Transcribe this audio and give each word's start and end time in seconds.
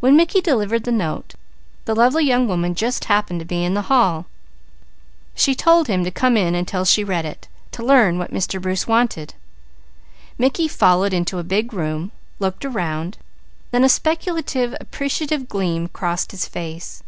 When 0.00 0.16
Mickey 0.16 0.40
delivered 0.40 0.82
the 0.82 0.90
letter 0.90 1.36
the 1.84 1.94
lovely 1.94 2.24
young 2.24 2.48
woman 2.48 2.74
just 2.74 3.04
happened 3.04 3.38
to 3.38 3.46
be 3.46 3.62
in 3.64 3.74
the 3.74 3.82
hall. 3.82 4.26
She 5.36 5.54
told 5.54 5.86
him 5.86 6.02
to 6.02 6.10
come 6.10 6.36
in 6.36 6.56
until 6.56 6.84
she 6.84 7.04
read 7.04 7.24
it, 7.24 7.46
to 7.70 7.84
learn 7.84 8.18
what 8.18 8.32
Mr. 8.34 8.60
Bruce 8.60 8.88
wanted. 8.88 9.34
Mickey 10.36 10.66
followed 10.66 11.12
into 11.12 11.38
a 11.38 11.44
big 11.44 11.72
room, 11.72 12.10
looked 12.40 12.64
around, 12.64 13.18
then 13.70 13.84
a 13.84 13.88
speculative, 13.88 14.74
appreciative 14.80 15.48
gleam 15.48 15.86
crossed 15.86 16.32
his 16.32 16.48
face. 16.48 17.04